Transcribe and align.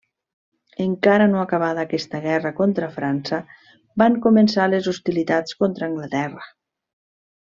Encara 0.85 1.27
no 1.33 1.41
acabada 1.41 1.83
aquesta 1.87 2.21
guerra 2.23 2.51
contra 2.61 2.89
França, 2.95 3.41
van 4.03 4.17
començar 4.25 4.67
les 4.71 4.89
hostilitats 4.93 5.59
contra 5.63 5.89
Anglaterra. 5.93 6.49